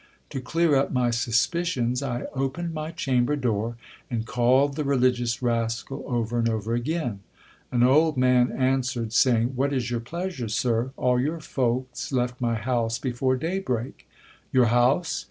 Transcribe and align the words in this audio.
To 0.31 0.41
clear 0.41 0.75
up 0.75 0.91
my 0.91 1.11
suspicions, 1.11 2.01
I 2.01 2.23
opened 2.33 2.73
my 2.73 2.89
chamber 2.89 3.35
door, 3.35 3.77
and 4.09 4.25
called 4.25 4.75
the 4.75 4.83
religious 4.83 5.43
rascal 5.43 6.03
over 6.07 6.39
and 6.39 6.49
over 6.49 6.73
again. 6.73 7.19
An 7.71 7.83
old 7.83 8.17
man 8.17 8.51
answer 8.51 9.03
ed, 9.03 9.13
saying— 9.13 9.49
What 9.55 9.71
is 9.73 9.91
your 9.91 9.99
pleasure, 9.99 10.49
sir? 10.49 10.91
All 10.97 11.19
your 11.19 11.39
folks 11.39 12.11
left 12.11 12.41
my 12.41 12.55
house 12.55 12.97
before 12.97 13.35
day 13.35 13.59
break. 13.59 14.07
Your 14.51 14.65
house 14.73 15.19